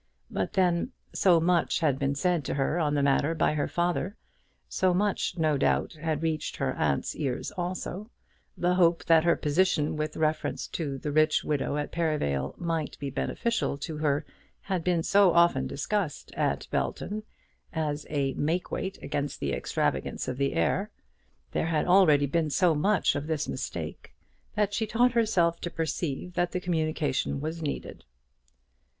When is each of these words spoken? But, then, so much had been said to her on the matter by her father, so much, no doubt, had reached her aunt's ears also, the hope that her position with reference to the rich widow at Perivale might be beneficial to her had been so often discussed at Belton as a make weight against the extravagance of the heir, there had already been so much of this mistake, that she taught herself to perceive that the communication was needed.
But, 0.31 0.53
then, 0.53 0.93
so 1.13 1.39
much 1.39 1.79
had 1.81 1.99
been 1.99 2.15
said 2.15 2.43
to 2.45 2.55
her 2.55 2.79
on 2.79 2.95
the 2.95 3.03
matter 3.03 3.35
by 3.35 3.53
her 3.53 3.67
father, 3.67 4.17
so 4.67 4.95
much, 4.95 5.37
no 5.37 5.59
doubt, 5.59 5.93
had 5.93 6.23
reached 6.23 6.55
her 6.55 6.73
aunt's 6.73 7.15
ears 7.15 7.51
also, 7.51 8.09
the 8.57 8.73
hope 8.73 9.05
that 9.05 9.23
her 9.25 9.35
position 9.35 9.95
with 9.95 10.17
reference 10.17 10.65
to 10.69 10.97
the 10.97 11.11
rich 11.11 11.43
widow 11.43 11.77
at 11.77 11.91
Perivale 11.91 12.55
might 12.57 12.97
be 12.97 13.11
beneficial 13.11 13.77
to 13.77 13.97
her 13.97 14.25
had 14.61 14.83
been 14.83 15.03
so 15.03 15.33
often 15.33 15.67
discussed 15.67 16.31
at 16.31 16.65
Belton 16.71 17.21
as 17.71 18.07
a 18.09 18.33
make 18.33 18.71
weight 18.71 18.97
against 19.03 19.39
the 19.39 19.53
extravagance 19.53 20.27
of 20.27 20.37
the 20.37 20.53
heir, 20.53 20.89
there 21.51 21.67
had 21.67 21.85
already 21.85 22.25
been 22.25 22.49
so 22.49 22.73
much 22.73 23.13
of 23.13 23.27
this 23.27 23.47
mistake, 23.47 24.15
that 24.55 24.73
she 24.73 24.87
taught 24.87 25.11
herself 25.11 25.61
to 25.61 25.69
perceive 25.69 26.33
that 26.33 26.53
the 26.53 26.59
communication 26.59 27.39
was 27.39 27.61
needed. 27.61 28.03